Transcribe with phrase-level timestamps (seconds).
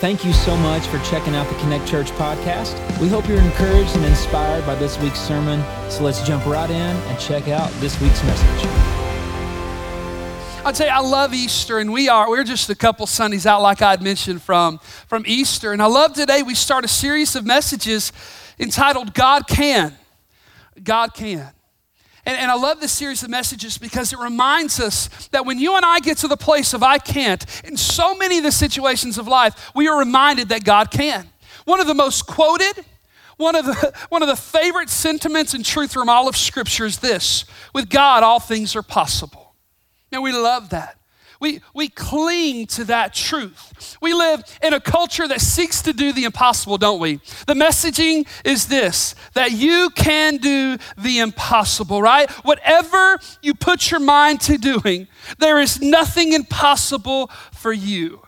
[0.00, 2.74] Thank you so much for checking out the Connect Church podcast.
[3.00, 5.62] We hope you're encouraged and inspired by this week's sermon.
[5.90, 8.66] So let's jump right in and check out this week's message.
[10.64, 13.82] I'd say I love Easter, and we are, we're just a couple Sundays out, like
[13.82, 15.74] I'd mentioned from, from Easter.
[15.74, 18.10] And I love today we start a series of messages
[18.58, 19.94] entitled God Can.
[20.82, 21.50] God Can.
[22.30, 25.74] And, and, I love this series of messages because it reminds us that when you
[25.74, 29.18] and I get to the place of I can't, in so many of the situations
[29.18, 31.28] of life, we are reminded that God can.
[31.64, 32.84] One of the most quoted,
[33.36, 37.00] one of the, one of the favorite sentiments and truth from all of Scripture is
[37.00, 39.56] this with God, all things are possible.
[40.12, 40.99] And we love that.
[41.40, 43.96] We, we cling to that truth.
[44.02, 47.16] We live in a culture that seeks to do the impossible, don't we?
[47.46, 52.30] The messaging is this that you can do the impossible, right?
[52.44, 55.08] Whatever you put your mind to doing,
[55.38, 58.20] there is nothing impossible for you.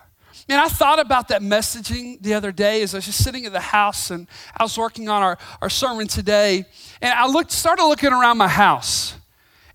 [0.49, 3.53] And I thought about that messaging the other day as I was just sitting at
[3.53, 4.27] the house and
[4.57, 6.65] I was working on our, our sermon today.
[7.01, 9.15] And I looked, started looking around my house.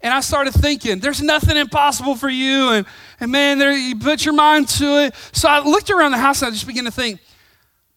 [0.08, 2.70] And I started thinking, there's nothing impossible for you.
[2.70, 2.86] And,
[3.20, 5.14] and man, there, you put your mind to it.
[5.34, 7.20] So I looked around the house and I just began to think,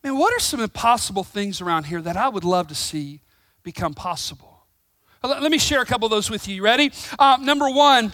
[0.03, 3.21] man, what are some impossible things around here that I would love to see
[3.63, 4.65] become possible?
[5.23, 6.57] Let me share a couple of those with you.
[6.57, 6.91] You ready?
[7.17, 8.13] Um, number one,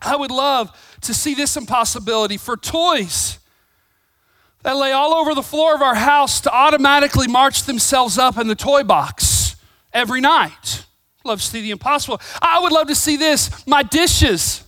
[0.00, 3.40] I would love to see this impossibility for toys
[4.62, 8.46] that lay all over the floor of our house to automatically march themselves up in
[8.46, 9.56] the toy box
[9.92, 10.84] every night
[11.24, 12.20] love to see the impossible.
[12.40, 14.64] I would love to see this my dishes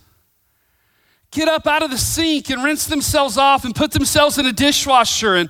[1.31, 4.51] get up out of the sink and rinse themselves off and put themselves in a
[4.51, 5.49] dishwasher and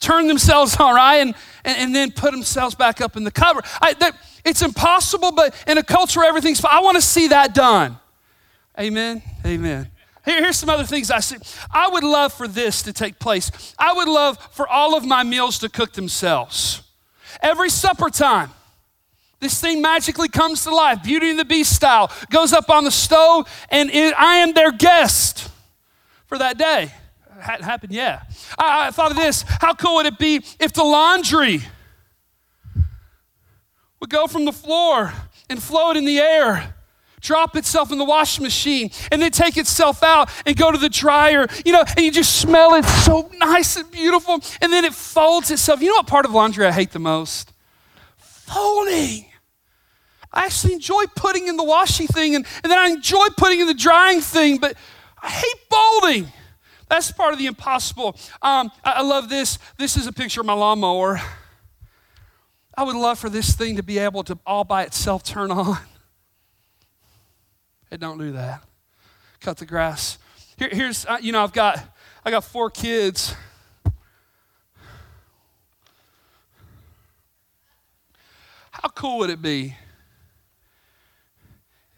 [0.00, 1.34] turn themselves all right and,
[1.64, 3.62] and, and then put themselves back up in the cover.
[3.80, 7.54] I, that, it's impossible, but in a culture, where everything's I want to see that
[7.54, 7.98] done.
[8.78, 9.22] Amen.
[9.44, 9.90] Amen.
[10.24, 11.36] Here, here's some other things I see.
[11.70, 13.74] I would love for this to take place.
[13.78, 16.82] I would love for all of my meals to cook themselves.
[17.42, 18.50] Every supper time,
[19.40, 22.90] this thing magically comes to life, Beauty and the Beast style, goes up on the
[22.90, 25.50] stove, and it, I am their guest
[26.26, 26.92] for that day.
[27.40, 28.22] Hadn't happened yet.
[28.58, 29.42] I, I thought of this.
[29.42, 31.62] How cool would it be if the laundry
[33.98, 35.12] would go from the floor
[35.48, 36.74] and float in the air?
[37.20, 40.88] drop itself in the washing machine and then take itself out and go to the
[40.88, 44.40] dryer, you know, and you just smell it so nice and beautiful.
[44.62, 45.82] And then it folds itself.
[45.82, 47.52] You know what part of laundry I hate the most?
[48.16, 49.29] Folding.
[50.32, 53.66] I actually enjoy putting in the washing thing and, and then I enjoy putting in
[53.66, 54.76] the drying thing, but
[55.20, 56.32] I hate folding.
[56.88, 58.16] That's part of the impossible.
[58.42, 59.58] Um, I, I love this.
[59.76, 61.20] This is a picture of my lawnmower.
[62.76, 65.78] I would love for this thing to be able to all by itself turn on.
[67.90, 68.62] It don't do that.
[69.40, 70.18] Cut the grass.
[70.56, 71.80] Here, here's, uh, you know, I've got,
[72.24, 73.34] I got four kids.
[78.70, 79.74] How cool would it be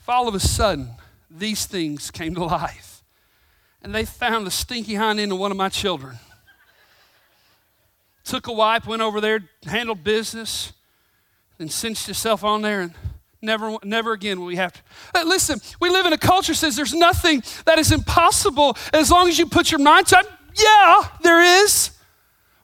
[0.02, 0.90] if all of a sudden
[1.30, 3.04] these things came to life
[3.82, 6.18] and they found the stinky hind end of one of my children,
[8.24, 10.72] took a wipe, went over there, handled business,
[11.60, 12.94] and cinched himself on there and
[13.40, 14.80] never never again will we have to.
[15.24, 19.38] Listen we live in a culture says there's nothing that is impossible as long as
[19.38, 20.26] you put your mind to it.
[20.56, 21.92] Yeah there is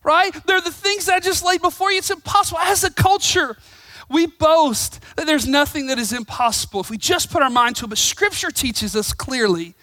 [0.02, 0.32] right?
[0.46, 1.98] There are the things that i just laid before you.
[1.98, 2.58] It's impossible.
[2.60, 3.56] As a culture
[4.08, 7.84] we boast that there's nothing that is impossible if we just put our mind to
[7.84, 7.88] it.
[7.88, 9.74] But Scripture teaches us clearly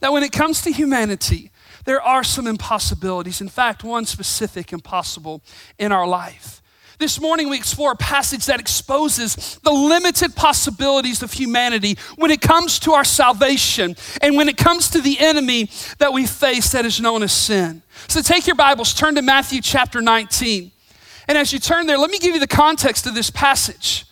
[0.00, 1.50] that when it comes to humanity,
[1.84, 3.40] there are some impossibilities.
[3.40, 5.42] In fact, one specific impossible
[5.78, 6.60] in our life.
[6.98, 12.40] This morning, we explore a passage that exposes the limited possibilities of humanity when it
[12.40, 15.68] comes to our salvation and when it comes to the enemy
[15.98, 17.82] that we face that is known as sin.
[18.06, 20.70] So, take your Bibles, turn to Matthew chapter 19.
[21.28, 24.06] And as you turn there, let me give you the context of this passage.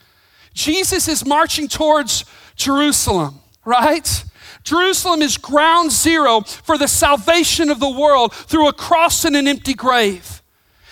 [0.55, 2.25] Jesus is marching towards
[2.57, 4.25] Jerusalem, right?
[4.63, 9.49] Jerusalem is ground zero for the salvation of the world through a cross and an
[9.49, 10.43] empty grave.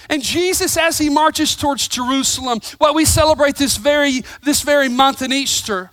[0.09, 5.21] And Jesus, as he marches towards Jerusalem, what we celebrate this very, this very month
[5.21, 5.91] in Easter,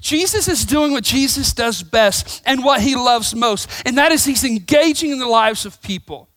[0.00, 4.24] Jesus is doing what Jesus does best and what he loves most, and that is
[4.24, 6.29] he's engaging in the lives of people.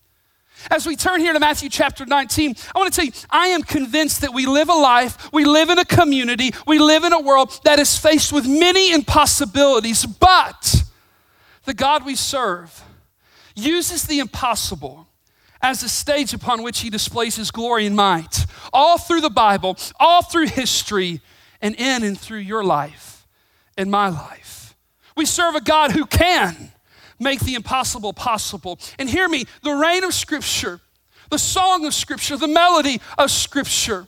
[0.70, 3.64] As we turn here to Matthew chapter 19, I want to tell you, I am
[3.64, 7.20] convinced that we live a life, we live in a community, we live in a
[7.20, 10.84] world that is faced with many impossibilities, but
[11.66, 12.84] the God we serve
[13.56, 15.08] uses the impossible
[15.62, 19.78] as a stage upon which he displays his glory and might, all through the Bible,
[20.00, 21.22] all through history,
[21.62, 23.26] and in and through your life
[23.78, 24.76] and my life.
[25.16, 26.73] We serve a God who can
[27.24, 28.80] make the impossible possible.
[29.00, 30.80] And hear me, the reign of Scripture
[31.34, 34.08] the song of Scripture, the melody of Scripture.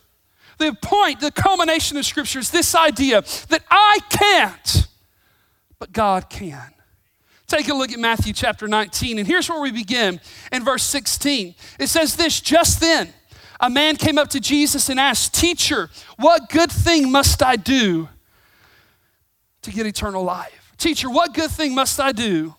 [0.58, 4.88] The point, the culmination of Scripture is this idea that I can't,
[5.80, 6.72] but God can.
[7.48, 10.22] Take a look at Matthew chapter 19, and here's where we begin
[10.52, 11.56] in verse 16.
[11.80, 13.14] It says this just then,
[13.60, 18.08] a man came up to Jesus and asked, Teacher, what good thing must I do
[19.64, 20.74] to get eternal life?
[20.78, 22.56] Teacher, what good thing must I do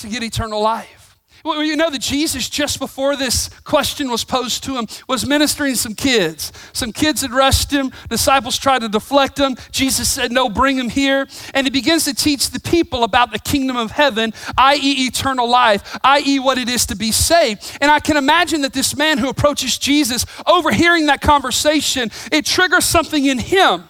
[0.00, 1.00] to get eternal life?
[1.42, 5.74] Well, you know that Jesus, just before this question was posed to him, was ministering
[5.74, 6.52] some kids.
[6.74, 7.92] Some kids had rushed him.
[8.10, 9.56] Disciples tried to deflect him.
[9.70, 11.26] Jesus said, No, bring him here.
[11.54, 15.98] And he begins to teach the people about the kingdom of heaven, i.e., eternal life,
[16.04, 17.78] i.e., what it is to be saved.
[17.80, 22.84] And I can imagine that this man who approaches Jesus, overhearing that conversation, it triggers
[22.84, 23.84] something in him.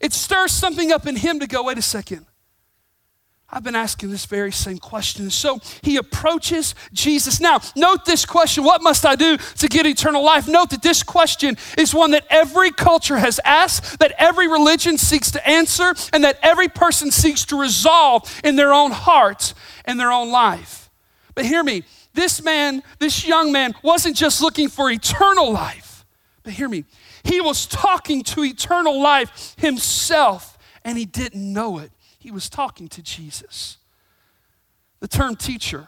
[0.00, 2.24] It stirs something up in him to go, Wait a second.
[3.48, 5.30] I've been asking this very same question.
[5.30, 7.40] So he approaches Jesus.
[7.40, 10.48] Now, note this question What must I do to get eternal life?
[10.48, 15.30] Note that this question is one that every culture has asked, that every religion seeks
[15.30, 19.54] to answer, and that every person seeks to resolve in their own heart
[19.84, 20.90] and their own life.
[21.34, 21.84] But hear me
[22.14, 26.04] this man, this young man, wasn't just looking for eternal life,
[26.42, 26.84] but hear me,
[27.22, 31.92] he was talking to eternal life himself, and he didn't know it
[32.26, 33.76] he was talking to Jesus.
[34.98, 35.86] The term teacher,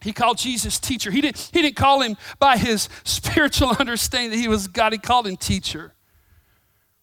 [0.00, 1.12] he called Jesus teacher.
[1.12, 4.98] He didn't, he didn't call him by his spiritual understanding that he was God, he
[4.98, 5.94] called him teacher.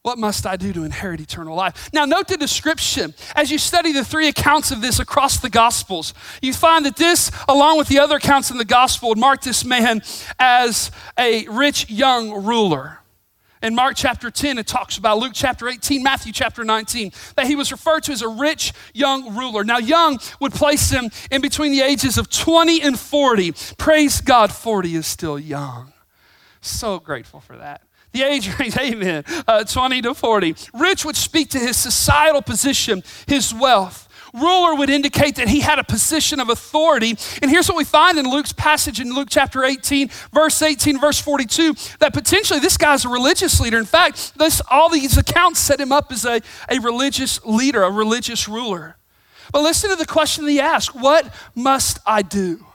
[0.01, 1.89] What must I do to inherit eternal life?
[1.94, 3.13] Now, note the description.
[3.38, 7.31] As you study the three accounts of this across the Gospels, you find that this,
[7.48, 10.01] along with the other accounts in the Gospel, would mark this man
[10.38, 13.00] as a rich young ruler.
[13.61, 17.55] In Mark chapter 10, it talks about Luke chapter 18, Matthew chapter 19, that he
[17.55, 19.63] was referred to as a rich young ruler.
[19.63, 23.53] Now, young would place him in between the ages of 20 and 40.
[23.77, 25.93] Praise God, 40 is still young.
[26.61, 27.81] So grateful for that.
[28.13, 30.55] The age range, amen, uh, 20 to 40.
[30.73, 35.79] Rich would speak to his societal position, his wealth ruler would indicate that he had
[35.79, 37.17] a position of authority.
[37.41, 41.19] And here's what we find in Luke's passage in Luke chapter 18, verse 18, verse
[41.19, 43.77] 42, that potentially this guy's a religious leader.
[43.77, 47.91] In fact, this, all these accounts set him up as a, a religious leader, a
[47.91, 48.97] religious ruler.
[49.51, 52.65] But listen to the question that he asked What must I do?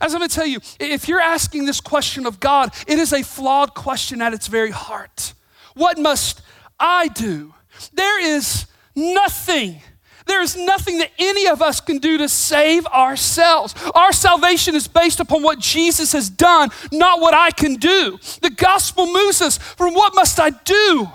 [0.00, 3.12] As I'm going to tell you, if you're asking this question of God, it is
[3.12, 5.32] a flawed question at its very heart.
[5.74, 6.42] What must
[6.80, 7.54] I do?
[7.92, 8.66] There is
[8.96, 9.80] nothing
[10.26, 13.74] there is nothing that any of us can do to save ourselves.
[13.94, 18.18] Our salvation is based upon what Jesus has done, not what I can do.
[18.40, 21.08] The gospel moves us from what must I do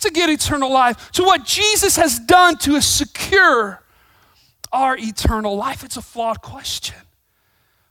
[0.00, 3.82] to get eternal life to what Jesus has done to secure
[4.72, 5.84] our eternal life.
[5.84, 6.96] It's a flawed question.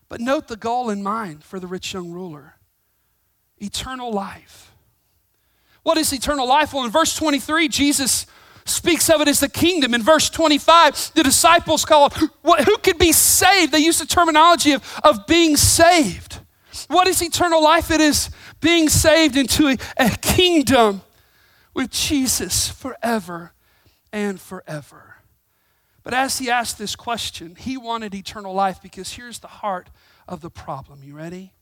[0.08, 2.56] But note the goal in mind for the rich young ruler
[3.62, 4.72] eternal life.
[5.84, 6.74] What is eternal life?
[6.74, 8.26] Well, in verse 23, Jesus
[8.70, 9.94] speaks of it as the kingdom.
[9.94, 13.72] In verse 25, the disciples call it, who could be saved?
[13.72, 16.40] They use the terminology of, of being saved.
[16.88, 17.92] What is eternal life?
[17.92, 18.30] It is
[18.62, 21.02] being saved into a, a kingdom
[21.74, 23.54] with Jesus forever
[24.12, 25.16] and forever.
[26.04, 29.90] But as he asked this question, he wanted eternal life because here's the heart
[30.28, 31.04] of the problem.
[31.04, 31.54] You ready?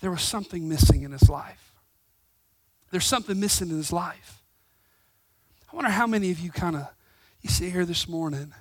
[0.00, 1.72] There was something missing in his life.
[2.90, 4.43] There's something missing in his life.
[5.74, 6.86] I wonder how many of you kind of,
[7.40, 8.54] you sit here this morning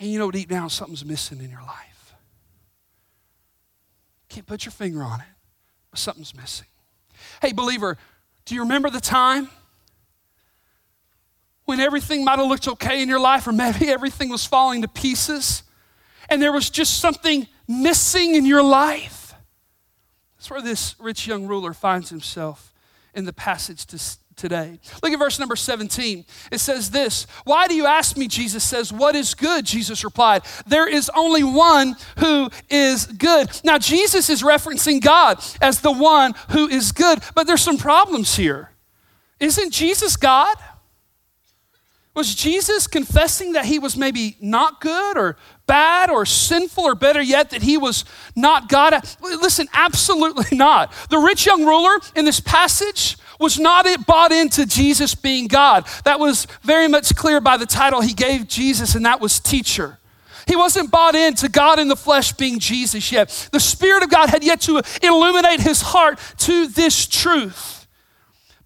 [0.00, 2.16] and you know deep down something's missing in your life.
[4.28, 5.26] Can't put your finger on it,
[5.92, 6.66] but something's missing.
[7.40, 7.96] Hey, believer,
[8.44, 9.48] do you remember the time
[11.64, 14.88] when everything might have looked okay in your life, or maybe everything was falling to
[14.88, 15.62] pieces,
[16.28, 19.32] and there was just something missing in your life?
[20.36, 22.74] That's where this rich young ruler finds himself
[23.14, 24.80] in the passage to, today.
[25.02, 26.24] Look at verse number 17.
[26.50, 28.26] It says this Why do you ask me?
[28.26, 29.66] Jesus says, What is good?
[29.66, 33.48] Jesus replied, There is only one who is good.
[33.62, 38.36] Now, Jesus is referencing God as the one who is good, but there's some problems
[38.36, 38.70] here.
[39.38, 40.56] Isn't Jesus God?
[42.14, 47.22] Was Jesus confessing that he was maybe not good or bad or sinful or better
[47.22, 48.04] yet that he was
[48.34, 48.94] not God?
[49.20, 50.92] Listen, absolutely not.
[51.08, 55.86] The rich young ruler in this passage was not bought into Jesus being God.
[56.04, 59.98] That was very much clear by the title he gave Jesus, and that was teacher.
[60.46, 63.48] He wasn't bought into God in the flesh being Jesus yet.
[63.52, 67.86] The Spirit of God had yet to illuminate his heart to this truth.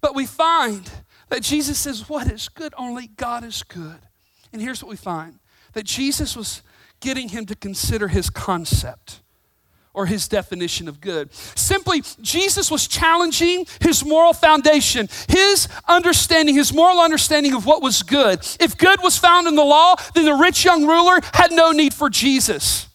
[0.01, 0.89] But we find
[1.29, 2.73] that Jesus says, What is good?
[2.77, 3.99] Only God is good.
[4.51, 5.39] And here's what we find
[5.73, 6.61] that Jesus was
[6.99, 9.21] getting him to consider his concept
[9.95, 11.33] or his definition of good.
[11.33, 18.03] Simply, Jesus was challenging his moral foundation, his understanding, his moral understanding of what was
[18.03, 18.39] good.
[18.59, 21.93] If good was found in the law, then the rich young ruler had no need
[21.93, 22.87] for Jesus.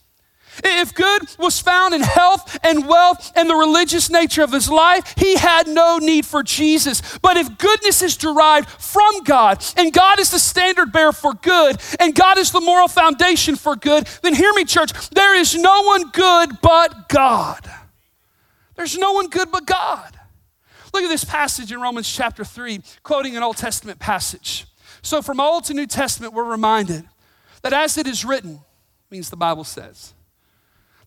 [0.62, 5.14] If good was found in health and wealth and the religious nature of his life,
[5.16, 7.18] he had no need for Jesus.
[7.18, 11.80] But if goodness is derived from God, and God is the standard bearer for good,
[11.98, 15.82] and God is the moral foundation for good, then hear me, church, there is no
[15.82, 17.70] one good but God.
[18.74, 20.18] There's no one good but God.
[20.92, 24.66] Look at this passage in Romans chapter 3, quoting an Old Testament passage.
[25.02, 27.06] So, from Old to New Testament, we're reminded
[27.62, 28.60] that as it is written,
[29.10, 30.14] means the Bible says,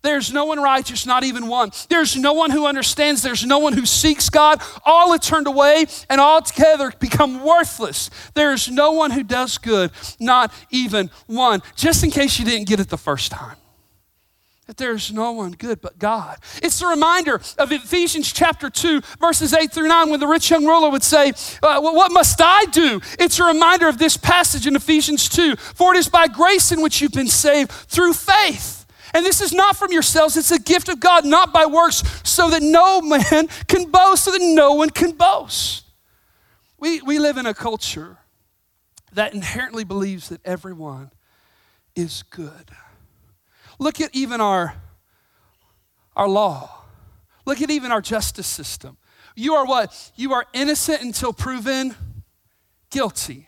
[0.04, 1.72] there's no one righteous, not even one.
[1.90, 3.22] There's no one who understands.
[3.22, 4.62] There's no one who seeks God.
[4.86, 8.10] All are turned away and altogether become worthless.
[8.34, 11.62] There's no one who does good, not even one.
[11.76, 13.56] Just in case you didn't get it the first time
[14.68, 16.38] that there's no one good but God.
[16.62, 20.66] It's a reminder of Ephesians chapter 2, verses 8 through 9, when the rich young
[20.66, 23.02] ruler would say, uh, What must I do?
[23.20, 26.82] It's a reminder of this passage in Ephesians 2 For it is by grace in
[26.82, 28.83] which you've been saved through faith.
[29.14, 32.50] And this is not from yourselves, it's a gift of God, not by works, so
[32.50, 35.86] that no man can boast, so that no one can boast.
[36.80, 38.18] We, we live in a culture
[39.14, 41.12] that inherently believes that everyone
[41.96, 42.72] is good.
[43.80, 44.76] Look at even our,
[46.16, 46.84] our law.
[47.46, 48.98] Look at even our justice system.
[49.36, 50.12] You are what?
[50.16, 51.96] You are innocent until proven
[52.90, 53.48] guilty.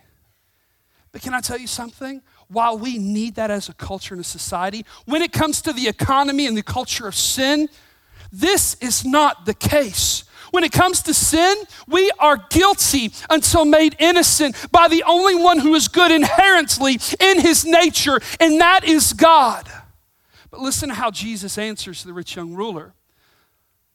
[1.12, 2.22] But can I tell you something?
[2.48, 5.88] While we need that as a culture and a society, when it comes to the
[5.88, 7.70] economy and the culture of sin,
[8.32, 10.24] this is not the case.
[10.52, 11.56] When it comes to sin,
[11.88, 17.42] we are guilty until made innocent by the only one who is good inherently in
[17.42, 19.70] his nature, and that is God.
[20.52, 22.94] But listen to how Jesus answers the rich young ruler.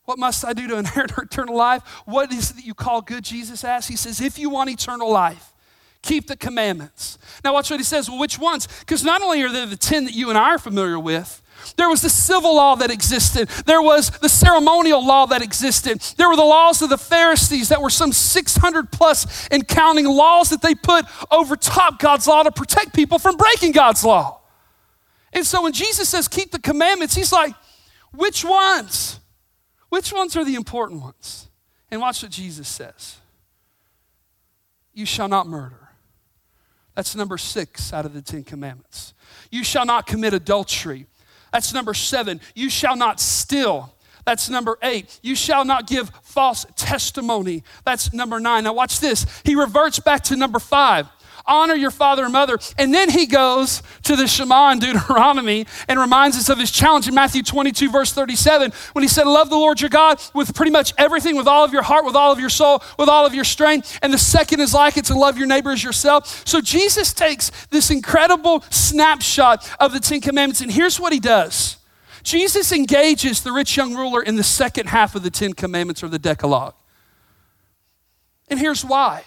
[0.05, 1.83] What must I do to inherit eternal life?
[2.05, 3.25] What is it that you call good?
[3.25, 3.89] Jesus asks.
[3.89, 5.50] He says, If you want eternal life,
[6.03, 7.19] keep the commandments.
[7.45, 8.09] Now, watch what he says.
[8.09, 8.67] Well, which ones?
[8.81, 11.43] Because not only are there the 10 that you and I are familiar with,
[11.77, 13.49] there was the civil law that existed.
[13.67, 16.01] There was the ceremonial law that existed.
[16.17, 20.51] There were the laws of the Pharisees that were some 600 plus and counting laws
[20.51, 24.41] that they put over top God's law to protect people from breaking God's law.
[25.33, 27.55] And so when Jesus says keep the commandments, he's like,
[28.13, 29.21] which ones?
[29.89, 31.49] Which ones are the important ones?
[31.91, 33.17] And watch what Jesus says
[34.93, 35.90] You shall not murder.
[36.95, 39.15] That's number six out of the Ten Commandments.
[39.51, 41.07] You shall not commit adultery.
[41.53, 42.41] That's number seven.
[42.55, 43.95] You shall not steal.
[44.25, 45.19] That's number eight.
[45.23, 47.65] You shall not give false testimony.
[47.85, 48.65] That's number nine.
[48.65, 49.27] Now, watch this.
[49.45, 51.09] He reverts back to number five
[51.47, 52.59] honor your father and mother.
[52.79, 57.09] And then he goes to the Shema in Deuteronomy and reminds us of his challenge
[57.09, 60.73] in Matthew 22, verse 37, when he said, Love the Lord your God with pretty
[60.73, 63.35] much everything, with all of your heart, with all of your soul, with all of
[63.35, 63.99] your strength.
[64.03, 66.47] And the second is like it to love your neighbor as yourself.
[66.47, 71.77] So Jesus takes this incredible snapshot of the Ten Commandments, and here's what he does.
[72.23, 76.09] Jesus engages the rich young ruler in the second half of the Ten Commandments or
[76.09, 76.75] the Decalogue.
[78.49, 79.25] And here's why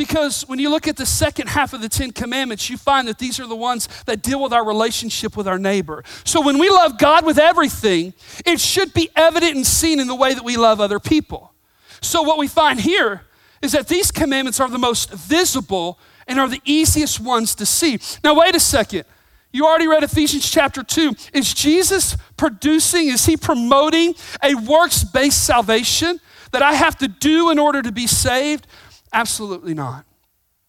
[0.00, 3.18] because when you look at the second half of the Ten Commandments, you find that
[3.18, 6.02] these are the ones that deal with our relationship with our neighbor.
[6.24, 8.14] So when we love God with everything,
[8.46, 11.52] it should be evident and seen in the way that we love other people.
[12.00, 13.26] So what we find here
[13.60, 17.98] is that these commandments are the most visible and are the easiest ones to see.
[18.24, 19.04] Now, wait a second.
[19.52, 21.12] You already read Ephesians chapter 2.
[21.34, 26.20] Is Jesus producing, is he promoting a works based salvation
[26.52, 28.66] that I have to do in order to be saved?
[29.12, 30.06] Absolutely not.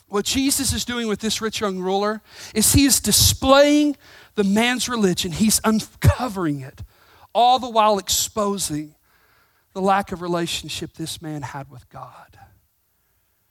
[0.07, 2.21] What Jesus is doing with this rich young ruler
[2.53, 3.95] is he is displaying
[4.35, 6.81] the man's religion, he's uncovering it,
[7.33, 8.95] all the while exposing
[9.73, 12.37] the lack of relationship this man had with God.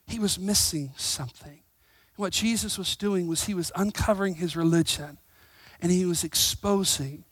[0.07, 1.49] He was missing something.
[1.51, 5.19] And what Jesus was doing was he was uncovering his religion
[5.81, 7.25] and he was exposing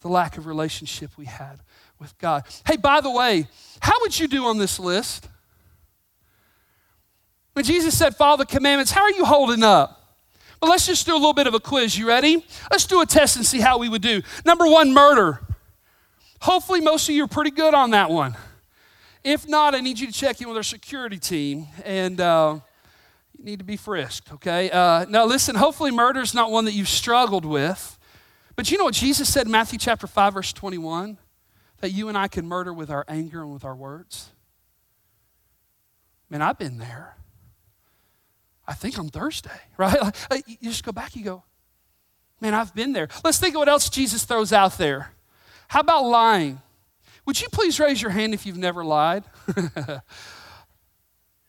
[0.00, 1.60] the lack of relationship we had
[1.98, 2.44] with God.
[2.66, 3.46] Hey, by the way,
[3.80, 5.28] how would you do on this list?
[7.56, 10.18] When Jesus said, Follow the commandments, how are you holding up?
[10.60, 11.96] But let's just do a little bit of a quiz.
[11.96, 12.44] You ready?
[12.70, 14.20] Let's do a test and see how we would do.
[14.44, 15.40] Number one, murder.
[16.42, 18.36] Hopefully, most of you are pretty good on that one.
[19.24, 22.58] If not, I need you to check in with our security team and uh,
[23.38, 24.70] you need to be frisked, okay?
[24.70, 27.98] Uh, now, listen, hopefully, murder is not one that you've struggled with.
[28.54, 31.16] But you know what Jesus said in Matthew chapter 5, verse 21?
[31.80, 34.28] That you and I can murder with our anger and with our words.
[36.28, 37.16] Man, I've been there.
[38.66, 39.96] I think on Thursday, right?
[40.46, 41.44] You just go back, you go,
[42.40, 43.08] man, I've been there.
[43.24, 45.12] Let's think of what else Jesus throws out there.
[45.68, 46.60] How about lying?
[47.26, 49.24] Would you please raise your hand if you've never lied?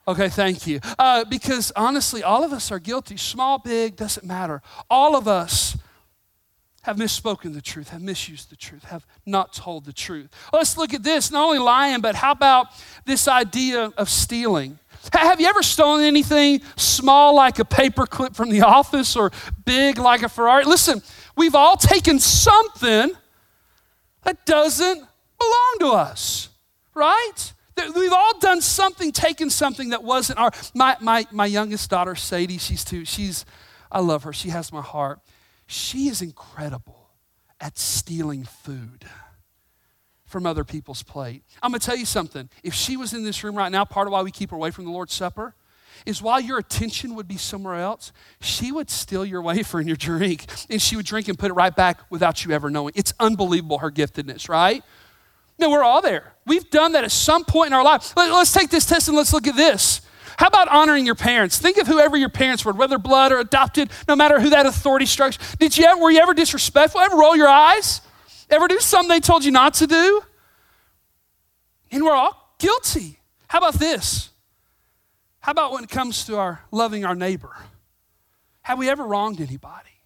[0.07, 0.79] okay, thank you.
[0.97, 3.15] Uh, because honestly, all of us are guilty.
[3.15, 4.63] Small, big, doesn't matter.
[4.89, 5.77] All of us
[6.87, 10.29] have misspoken the truth, have misused the truth, have not told the truth.
[10.53, 12.67] Let's look at this not only lying, but how about
[13.05, 14.79] this idea of stealing?
[15.13, 19.31] Have you ever stolen anything small like a paperclip from the office or
[19.65, 20.65] big like a Ferrari?
[20.65, 21.01] Listen,
[21.35, 23.11] we've all taken something
[24.23, 24.97] that doesn't
[25.39, 26.49] belong to us,
[26.93, 27.53] right?
[27.95, 30.51] We've all done something, taken something that wasn't our.
[30.73, 33.05] My, my, my youngest daughter, Sadie, she's two.
[33.05, 33.45] She's,
[33.91, 34.33] I love her.
[34.33, 35.19] She has my heart.
[35.67, 37.11] She is incredible
[37.59, 39.05] at stealing food
[40.27, 41.43] from other people's plate.
[41.63, 42.49] I'm going to tell you something.
[42.61, 44.71] If she was in this room right now, part of why we keep her away
[44.71, 45.55] from the Lord's Supper
[46.05, 49.97] is while your attention would be somewhere else, she would steal your wafer and your
[49.97, 52.93] drink, and she would drink and put it right back without you ever knowing.
[52.95, 54.83] It's unbelievable, her giftedness, right?
[55.57, 56.33] No, we're all there.
[56.45, 58.13] We've done that at some point in our life.
[58.15, 60.01] Let's take this test and let's look at this.
[60.37, 61.57] How about honoring your parents?
[61.57, 65.07] Think of whoever your parents were, whether blood or adopted, no matter who that authority
[65.07, 65.55] strikes.
[65.55, 67.01] Did you ever, were you ever disrespectful?
[67.01, 68.01] Ever roll your eyes?
[68.49, 70.21] Ever do something they told you not to do?
[71.91, 73.19] And we're all guilty.
[73.47, 74.29] How about this?
[75.39, 77.55] How about when it comes to our loving our neighbor?
[78.63, 80.01] Have we ever wronged anybody?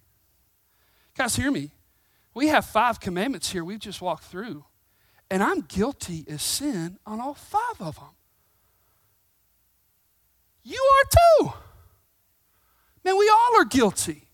[1.15, 1.71] Guys, hear me.
[2.33, 4.65] We have five commandments here we've just walked through,
[5.29, 8.15] and I'm guilty as sin on all five of them.
[10.63, 11.53] You are too.
[13.03, 14.27] Man, we all are guilty.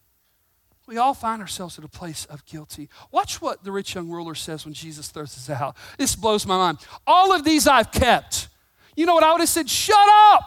[0.87, 2.89] We all find ourselves at a place of guilty.
[3.11, 5.75] Watch what the rich young ruler says when Jesus throws this out.
[5.97, 6.77] This blows my mind.
[7.05, 8.47] All of these I've kept.
[8.95, 9.69] You know what I would have said?
[9.69, 9.97] Shut
[10.31, 10.43] up.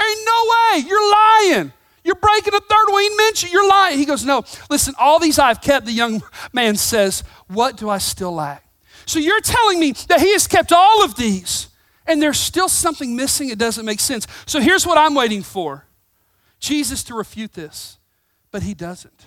[0.00, 0.88] Ain't no way.
[0.88, 1.72] You're lying.
[2.02, 3.50] You're breaking a third wing mention.
[3.52, 3.98] You're lying.
[3.98, 5.84] He goes, No, listen, all these I've kept.
[5.84, 6.22] The young
[6.54, 8.64] man says, What do I still lack?
[9.04, 11.68] So you're telling me that he has kept all of these
[12.06, 13.50] and there's still something missing.
[13.50, 14.26] It doesn't make sense.
[14.46, 15.84] So here's what I'm waiting for
[16.58, 17.98] Jesus to refute this,
[18.50, 19.26] but he doesn't.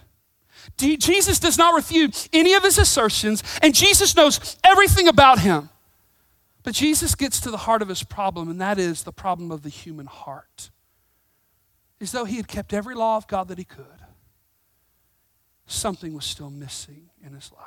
[0.77, 5.69] Jesus does not refute any of his assertions, and Jesus knows everything about him.
[6.63, 9.63] But Jesus gets to the heart of his problem, and that is the problem of
[9.63, 10.69] the human heart.
[11.99, 13.85] As though he had kept every law of God that he could,
[15.65, 17.65] something was still missing in his life.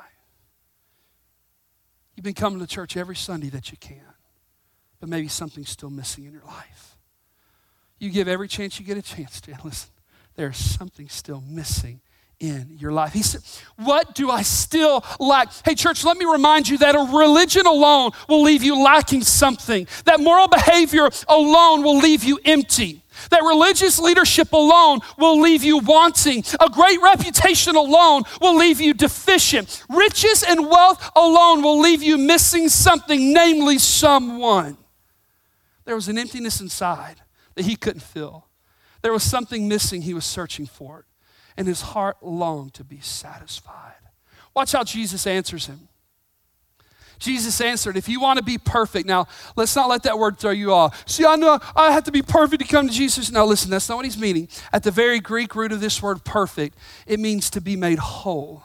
[2.15, 4.01] You've been coming to church every Sunday that you can,
[4.99, 6.97] but maybe something's still missing in your life.
[7.99, 9.57] You give every chance you get a chance to.
[9.63, 9.91] Listen,
[10.35, 12.01] there's something still missing
[12.39, 13.13] in your life.
[13.13, 13.41] He said,
[13.77, 15.51] What do I still lack?
[15.63, 19.87] Hey, church, let me remind you that a religion alone will leave you lacking something,
[20.05, 23.01] that moral behavior alone will leave you empty.
[23.29, 26.43] That religious leadership alone will leave you wanting.
[26.59, 29.83] A great reputation alone will leave you deficient.
[29.89, 34.77] Riches and wealth alone will leave you missing something, namely someone.
[35.85, 37.21] There was an emptiness inside
[37.55, 38.47] that he couldn't fill.
[39.01, 41.05] There was something missing, he was searching for it
[41.57, 43.93] and his heart longed to be satisfied.
[44.55, 45.89] Watch how Jesus answers him.
[47.19, 50.51] Jesus answered, If you want to be perfect, now let's not let that word throw
[50.51, 51.07] you off.
[51.07, 53.31] See, I know I have to be perfect to come to Jesus.
[53.31, 54.49] No, listen, that's not what he's meaning.
[54.73, 58.63] At the very Greek root of this word perfect, it means to be made whole.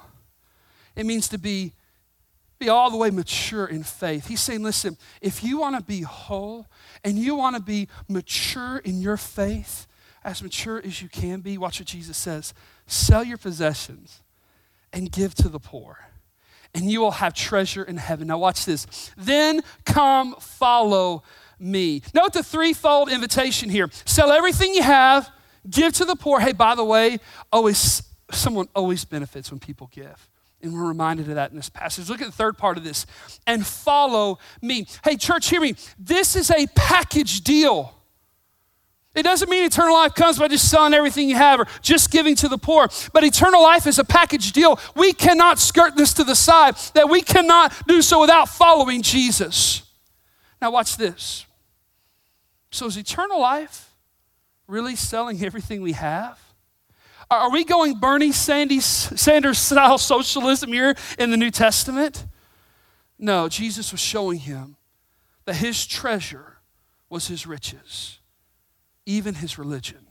[0.97, 1.73] It means to be,
[2.59, 4.27] be all the way mature in faith.
[4.27, 6.67] He's saying, Listen, if you want to be whole
[7.05, 9.87] and you want to be mature in your faith,
[10.23, 12.53] as mature as you can be, watch what Jesus says
[12.91, 14.23] sell your possessions
[14.93, 15.99] and give to the poor,
[16.75, 18.29] and you will have treasure in heaven.
[18.29, 19.13] Now, watch this.
[19.17, 21.23] Then come follow
[21.59, 22.03] me.
[22.15, 25.31] Note the threefold invitation here sell everything you have,
[25.69, 26.41] give to the poor.
[26.41, 27.19] Hey, by the way,
[27.53, 30.29] always someone always benefits when people give.
[30.63, 32.11] And we're reminded of that in this passage.
[32.11, 33.07] Look at the third part of this
[33.47, 34.87] and follow me.
[35.03, 35.75] Hey, church, hear me.
[35.99, 37.95] This is a package deal.
[39.13, 42.37] It doesn't mean eternal life comes by just selling everything you have or just giving
[42.37, 42.89] to the poor.
[43.13, 44.79] But eternal life is a package deal.
[44.95, 49.83] We cannot skirt this to the side, that we cannot do so without following Jesus.
[50.63, 51.45] Now, watch this.
[52.71, 53.93] So, is eternal life
[54.69, 56.39] really selling everything we have?
[57.29, 62.27] Are we going Bernie Sanders style socialism here in the New Testament?
[63.19, 64.77] No, Jesus was showing him
[65.47, 66.59] that his treasure
[67.09, 68.20] was his riches
[69.11, 70.07] even his religion.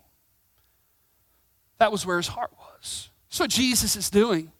[1.78, 3.10] That was where his heart was.
[3.30, 4.52] So Jesus is doing.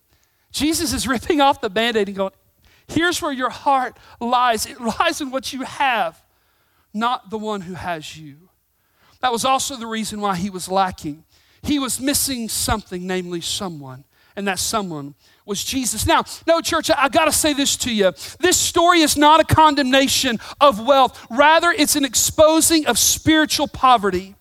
[0.52, 2.32] Jesus is ripping off the band aid and going,
[2.88, 4.66] Here's where your heart lies.
[4.66, 6.20] It lies in what you have,
[6.92, 8.50] not the one who has you.
[9.22, 11.24] That was also the reason why he was lacking.
[11.62, 14.06] He was missing something, namely someone.
[14.36, 15.16] and that someone
[15.50, 16.06] was Jesus.
[16.06, 18.14] Now, no, church, I, I got to say this to you.
[18.40, 24.36] This story is not a condemnation of wealth, rather, it's an exposing of spiritual poverty.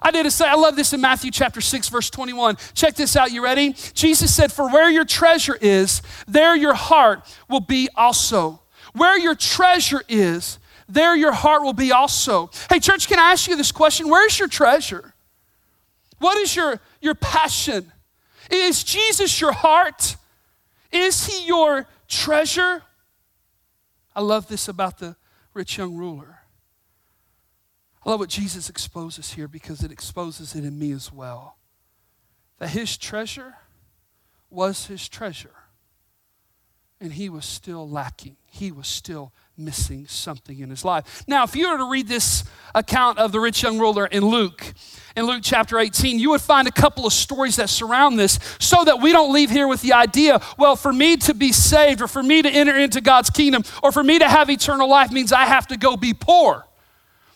[0.00, 2.56] I did a say, I love this in Matthew chapter 6, verse 21.
[2.74, 3.32] Check this out.
[3.32, 3.74] You ready?
[3.94, 8.60] Jesus said, For where your treasure is, there your heart will be also.
[8.92, 12.50] Where your treasure is, there your heart will be also.
[12.68, 14.08] Hey, church, can I ask you this question?
[14.08, 15.14] Where's your treasure?
[16.18, 17.90] What is your, your passion?
[18.50, 20.16] Is Jesus your heart?
[20.94, 22.82] Is he your treasure?
[24.14, 25.16] I love this about the
[25.52, 26.38] rich young ruler.
[28.06, 31.58] I love what Jesus exposes here because it exposes it in me as well.
[32.58, 33.56] That his treasure
[34.50, 35.56] was his treasure,
[37.00, 38.36] and he was still lacking.
[38.46, 41.24] He was still missing something in his life.
[41.28, 44.74] Now, if you were to read this account of the rich young ruler in Luke,
[45.16, 48.84] in Luke chapter 18, you would find a couple of stories that surround this so
[48.84, 52.08] that we don't leave here with the idea, well, for me to be saved or
[52.08, 55.32] for me to enter into God's kingdom or for me to have eternal life means
[55.32, 56.66] I have to go be poor.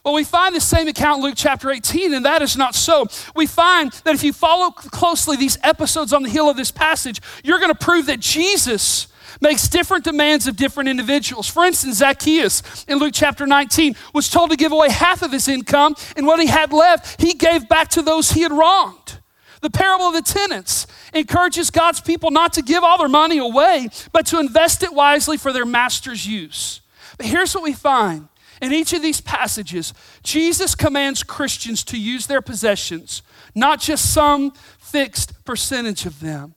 [0.04, 3.06] Well, we find the same account in Luke chapter 18, and that is not so.
[3.36, 7.20] We find that if you follow closely these episodes on the heel of this passage,
[7.44, 9.08] you're going to prove that Jesus
[9.40, 11.48] makes different demands of different individuals.
[11.48, 15.48] For instance, Zacchaeus in Luke chapter 19 was told to give away half of his
[15.48, 19.18] income, and what he had left, he gave back to those he had wronged.
[19.60, 23.88] The parable of the tenants encourages God's people not to give all their money away,
[24.12, 26.80] but to invest it wisely for their master's use.
[27.16, 28.28] But here's what we find
[28.60, 33.22] in each of these passages, Jesus commands Christians to use their possessions,
[33.54, 36.54] not just some fixed percentage of them,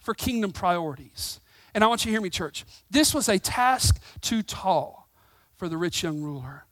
[0.00, 1.40] for kingdom priorities.
[1.74, 2.64] And I want you to hear me, church.
[2.90, 5.08] This was a task too tall
[5.56, 6.64] for the rich young ruler.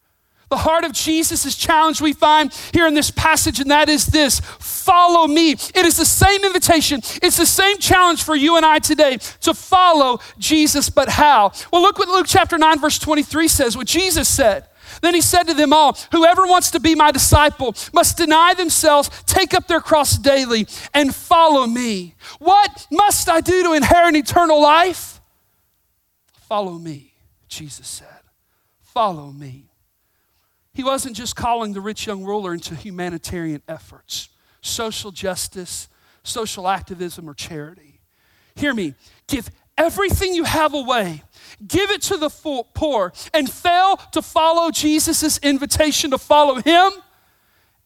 [0.53, 4.05] The heart of Jesus is challenged we find here in this passage, and that is
[4.09, 5.53] this follow me.
[5.53, 9.55] It is the same invitation, it's the same challenge for you and I today to
[9.55, 11.53] follow Jesus, but how?
[11.73, 14.67] Well, look what Luke chapter 9, verse 23 says, what Jesus said.
[15.03, 19.11] Then he said to them all, Whoever wants to be my disciple must deny themselves,
[19.27, 22.15] take up their cross daily, and follow me.
[22.39, 25.21] What must I do to inherit eternal life?
[26.49, 27.13] Follow me,
[27.49, 28.09] Jesus said.
[28.81, 29.73] Follow me.
[30.73, 34.29] He wasn't just calling the rich young ruler into humanitarian efforts,
[34.61, 35.89] social justice,
[36.23, 38.01] social activism, or charity.
[38.55, 38.95] Hear me,
[39.27, 41.23] give everything you have away
[41.67, 42.29] give it to the
[42.75, 46.93] poor, and fail to follow Jesus' invitation to follow him,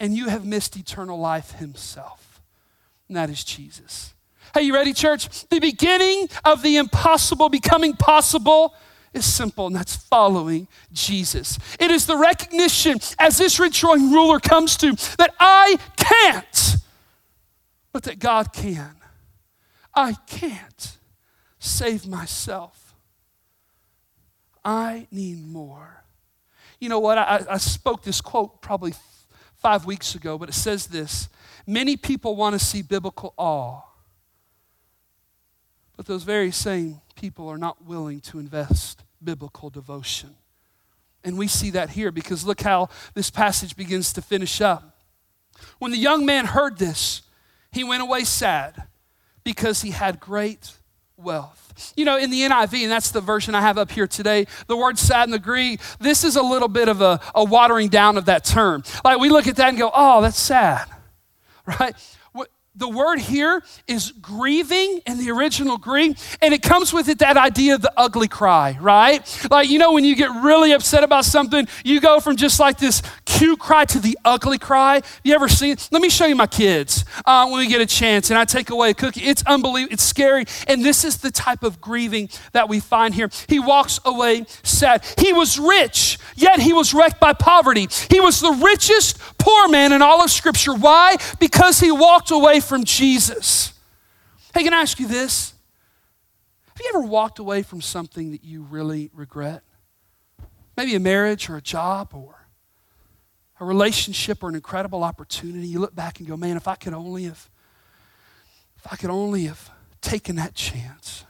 [0.00, 2.40] and you have missed eternal life himself.
[3.08, 4.14] And that is Jesus.
[4.54, 5.48] Hey, you ready, church?
[5.48, 8.74] The beginning of the impossible becoming possible
[9.12, 11.58] is simple, and that's following Jesus.
[11.78, 16.76] It is the recognition, as this young ruler comes to, that I can't,
[17.92, 18.96] but that God can.
[19.94, 20.96] I can't
[21.66, 22.94] save myself.
[24.64, 26.02] I need more.
[26.80, 27.18] You know what?
[27.18, 28.94] I, I spoke this quote probably
[29.54, 31.28] five weeks ago, but it says this
[31.66, 33.80] Many people want to see biblical awe,
[35.96, 40.34] but those very same people are not willing to invest biblical devotion.
[41.24, 45.00] And we see that here because look how this passage begins to finish up.
[45.78, 47.22] When the young man heard this,
[47.72, 48.84] he went away sad
[49.42, 50.75] because he had great
[51.16, 51.92] wealth.
[51.96, 54.76] You know, in the NIV, and that's the version I have up here today, the
[54.76, 58.16] word sad in the Greek, this is a little bit of a, a watering down
[58.16, 58.82] of that term.
[59.04, 60.86] Like we look at that and go, oh, that's sad,
[61.80, 61.94] right?
[62.76, 67.36] The word here is grieving in the original Greek, and it comes with it that
[67.36, 69.46] idea of the ugly cry, right?
[69.50, 72.78] Like, you know, when you get really upset about something, you go from just like
[72.78, 75.02] this cute cry to the ugly cry.
[75.24, 75.76] You ever seen?
[75.90, 78.68] Let me show you my kids uh, when we get a chance, and I take
[78.68, 79.22] away a cookie.
[79.22, 83.30] It's unbelievable, it's scary, and this is the type of grieving that we find here.
[83.48, 85.04] He walks away sad.
[85.18, 87.88] He was rich, yet he was wrecked by poverty.
[88.10, 90.74] He was the richest poor man in all of Scripture.
[90.74, 91.16] Why?
[91.40, 93.72] Because he walked away from Jesus.
[94.52, 95.54] Hey, can I ask you this?
[96.68, 99.62] Have you ever walked away from something that you really regret?
[100.76, 102.34] Maybe a marriage or a job or
[103.58, 105.66] a relationship or an incredible opportunity.
[105.68, 107.48] You look back and go, man, if I could only have,
[108.76, 109.70] if I could only have
[110.02, 111.24] taken that chance.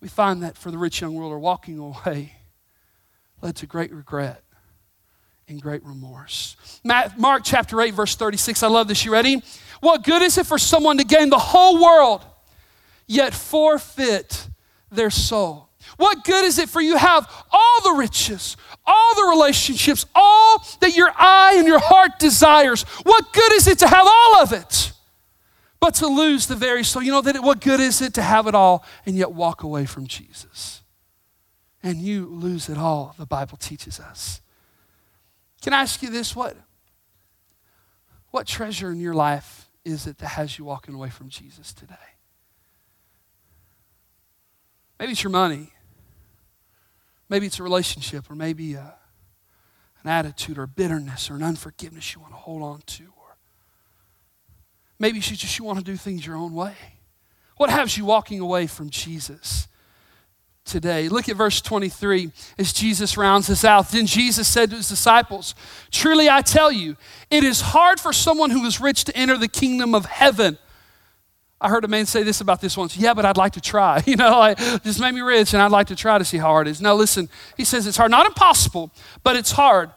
[0.00, 2.32] We find that for the rich young ruler, walking away
[3.40, 4.42] led to great regret
[5.46, 6.56] and great remorse.
[7.16, 8.62] Mark chapter 8, verse 36.
[8.62, 9.04] I love this.
[9.04, 9.42] You ready?
[9.82, 12.24] What good is it for someone to gain the whole world,
[13.08, 14.48] yet forfeit
[14.92, 15.70] their soul?
[15.96, 20.64] What good is it for you to have all the riches, all the relationships, all
[20.78, 22.84] that your eye and your heart desires?
[23.02, 24.92] What good is it to have all of it,
[25.80, 27.02] but to lose the very soul.
[27.02, 29.84] You know that what good is it to have it all and yet walk away
[29.84, 30.82] from Jesus?
[31.82, 34.42] And you lose it all, the Bible teaches us.
[35.60, 36.36] Can I ask you this?
[36.36, 36.56] What,
[38.30, 41.94] what treasure in your life is it that has you walking away from Jesus today?
[44.98, 45.72] Maybe it's your money.
[47.28, 48.90] Maybe it's a relationship, or maybe a, uh,
[50.04, 53.04] an attitude, or bitterness, or an unforgiveness you want to hold on to.
[53.04, 53.36] Or
[54.98, 56.74] maybe you just you want to do things your own way.
[57.56, 59.68] What has you walking away from Jesus?
[60.64, 61.08] Today.
[61.08, 63.90] Look at verse 23 as Jesus rounds this out.
[63.90, 65.54] Then Jesus said to his disciples,
[65.90, 66.96] Truly I tell you,
[67.30, 70.58] it is hard for someone who is rich to enter the kingdom of heaven.
[71.60, 72.96] I heard a man say this about this once.
[72.96, 74.02] Yeah, but I'd like to try.
[74.06, 76.48] You know, like, just made me rich and I'd like to try to see how
[76.48, 76.80] hard it is.
[76.80, 78.90] Now, listen, he says it's hard, not impossible,
[79.22, 79.90] but it's hard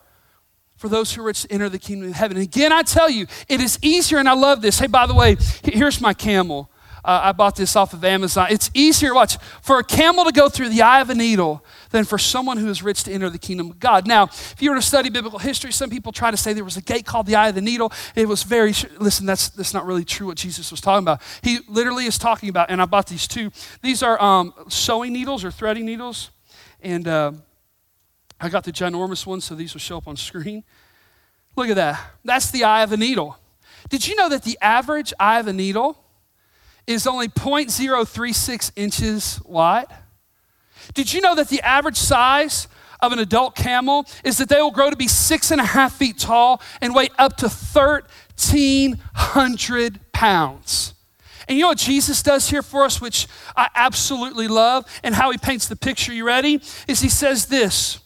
[0.78, 2.38] for those who are rich to enter the kingdom of heaven.
[2.38, 4.80] And again, I tell you, it is easier, and I love this.
[4.80, 6.69] Hey, by the way, here's my camel.
[7.06, 8.48] Uh, I bought this off of Amazon.
[8.50, 12.04] It's easier, watch, for a camel to go through the eye of a needle than
[12.04, 14.08] for someone who is rich to enter the kingdom of God.
[14.08, 16.78] Now, if you were to study biblical history, some people try to say there was
[16.78, 17.94] a gate called the eye of the needle.
[18.15, 21.22] It was very, listen, that's, that's not really true what Jesus was talking about.
[21.44, 23.52] He literally is talking about, and I bought these two.
[23.84, 26.32] These are um, sewing needles or threading needles.
[26.82, 27.34] And uh,
[28.41, 30.63] I got the ginormous one, so these will show up on screen.
[31.56, 32.04] Look at that.
[32.24, 33.38] That's the eye of a needle.
[33.89, 36.02] Did you know that the average eye of a needle
[36.88, 39.88] is only 0.036 inches wide.
[40.93, 42.67] Did you know that the average size
[43.02, 45.95] of an adult camel is that they will grow to be six and a half
[45.95, 50.93] feet tall and weigh up to 1,300 pounds?
[51.48, 55.30] And you know what Jesus does here for us, which I absolutely love, and how
[55.32, 56.12] he paints the picture?
[56.13, 56.60] You ready?
[56.88, 58.00] Is he says this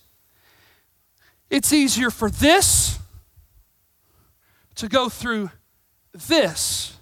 [1.49, 2.99] It's easier for this
[4.75, 5.51] to go through
[6.13, 6.98] this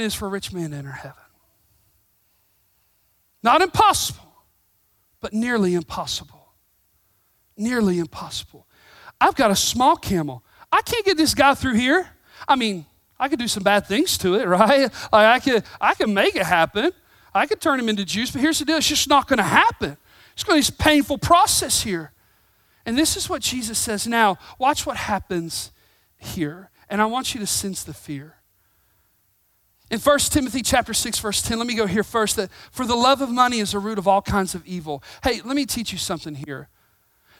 [0.00, 1.22] it is for rich men to enter heaven.
[3.42, 4.32] Not impossible,
[5.20, 6.54] but nearly impossible.
[7.56, 8.66] Nearly impossible.
[9.20, 10.42] I've got a small camel.
[10.72, 12.08] I can't get this guy through here.
[12.48, 12.86] I mean,
[13.18, 14.92] I could do some bad things to it, right?
[15.12, 16.92] Like I could, I could make it happen.
[17.34, 19.42] I could turn him into juice, but here's the deal: it's just not going to
[19.42, 19.96] happen.
[20.32, 22.12] It's going to be a painful process here.
[22.84, 24.06] And this is what Jesus says.
[24.06, 25.72] Now, watch what happens
[26.18, 26.70] here.
[26.88, 28.35] And I want you to sense the fear.
[29.90, 32.96] In 1 Timothy chapter 6 verse 10, let me go here first that for the
[32.96, 35.02] love of money is the root of all kinds of evil.
[35.22, 36.68] Hey, let me teach you something here.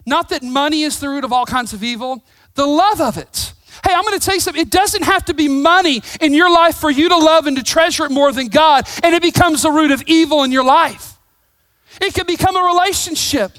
[0.07, 3.53] Not that money is the root of all kinds of evil, the love of it.
[3.85, 4.63] Hey, I'm going to tell you something.
[4.63, 7.63] It doesn't have to be money in your life for you to love and to
[7.63, 11.19] treasure it more than God, and it becomes the root of evil in your life.
[12.01, 13.59] It can become a relationship.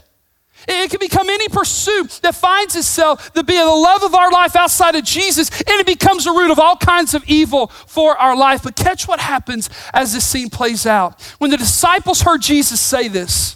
[0.68, 4.56] It can become any pursuit that finds itself to be the love of our life
[4.56, 8.36] outside of Jesus, and it becomes the root of all kinds of evil for our
[8.36, 8.64] life.
[8.64, 11.22] But catch what happens as this scene plays out.
[11.38, 13.56] When the disciples heard Jesus say this,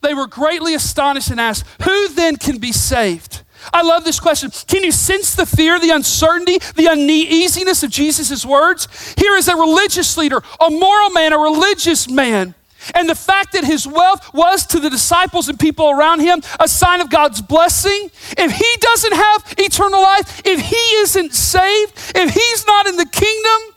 [0.00, 3.42] they were greatly astonished and asked, Who then can be saved?
[3.72, 4.50] I love this question.
[4.66, 9.14] Can you sense the fear, the uncertainty, the uneasiness of Jesus' words?
[9.18, 12.54] Here is a religious leader, a moral man, a religious man
[12.94, 16.68] and the fact that his wealth was to the disciples and people around him a
[16.68, 18.10] sign of God's blessing.
[18.38, 23.06] If he doesn't have eternal life, if he isn't saved, if he's not in the
[23.06, 23.76] kingdom,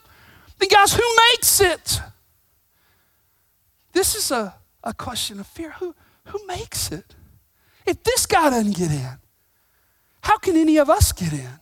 [0.60, 2.02] then guys, who makes it?
[3.93, 5.72] This is a, a question of fear.
[5.80, 5.95] Who,
[6.26, 7.15] who makes it?
[7.86, 9.17] If this guy doesn't get in,
[10.22, 11.60] how can any of us get in?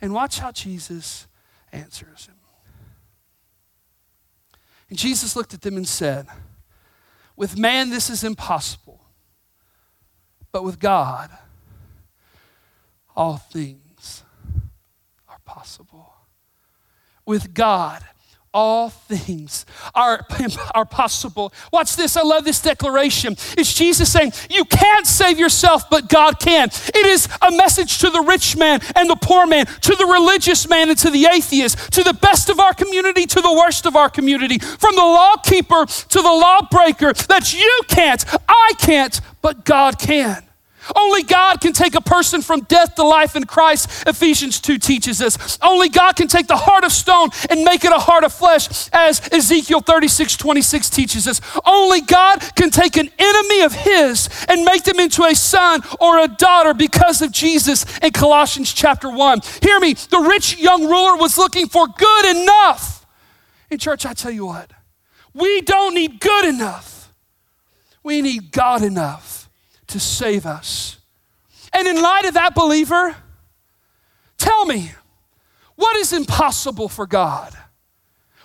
[0.00, 1.26] And watch how Jesus
[1.72, 2.34] answers him.
[4.90, 6.26] And Jesus looked at them and said,
[7.36, 9.00] With man, this is impossible,
[10.50, 11.30] but with God,
[13.16, 14.22] all things
[15.28, 16.12] are possible.
[17.24, 18.04] With God,
[18.54, 20.26] all things are,
[20.74, 21.52] are possible.
[21.72, 22.16] Watch this.
[22.16, 23.34] I love this declaration.
[23.56, 26.68] It's Jesus saying, You can't save yourself, but God can.
[26.68, 30.68] It is a message to the rich man and the poor man, to the religious
[30.68, 33.96] man and to the atheist, to the best of our community, to the worst of
[33.96, 39.64] our community, from the law keeper to the lawbreaker, that you can't, I can't, but
[39.64, 40.42] God can.
[40.96, 45.22] Only God can take a person from death to life in Christ, Ephesians 2 teaches
[45.22, 45.58] us.
[45.62, 48.88] Only God can take the heart of stone and make it a heart of flesh,
[48.92, 51.40] as Ezekiel 36 26 teaches us.
[51.64, 56.18] Only God can take an enemy of His and make them into a son or
[56.18, 59.40] a daughter because of Jesus in Colossians chapter 1.
[59.62, 63.06] Hear me, the rich young ruler was looking for good enough.
[63.70, 64.70] In church, I tell you what,
[65.32, 67.12] we don't need good enough,
[68.02, 69.41] we need God enough
[69.92, 70.98] to save us.
[71.72, 73.16] And in light of that, believer,
[74.38, 74.92] tell me,
[75.76, 77.56] What is impossible for God?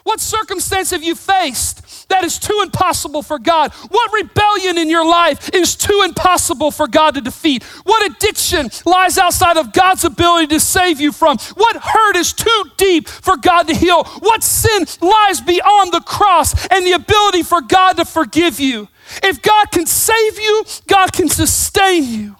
[0.08, 3.74] What circumstance have you faced that is too impossible for God?
[3.74, 7.62] What rebellion in your life is too impossible for God to defeat?
[7.84, 11.38] What addiction lies outside of God's ability to save you from?
[11.56, 14.06] What hurt is too deep for God to heal?
[14.06, 18.88] What sin lies beyond the cross and the ability for God to forgive you?
[19.24, 22.36] If God can save you, God can sustain you.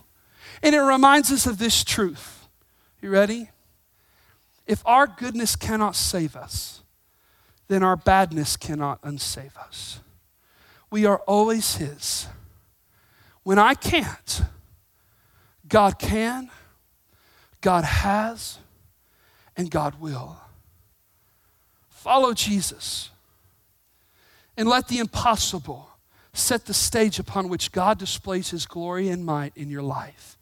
[0.62, 2.48] And it reminds us of this truth.
[3.02, 3.50] You ready?
[4.66, 6.84] If our goodness cannot save us,
[7.68, 10.00] then our badness cannot unsave us.
[10.90, 12.28] We are always His.
[13.44, 14.42] When I can't,
[15.68, 16.50] God can,
[17.62, 18.60] God has,
[19.56, 20.38] and God will.
[21.90, 23.10] Follow Jesus
[24.56, 25.90] and let the impossible
[26.38, 30.37] set the stage upon which God displays His glory and might in your life.